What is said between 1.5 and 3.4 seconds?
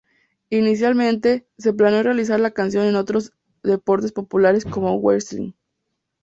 se planeó realizar la canción en otros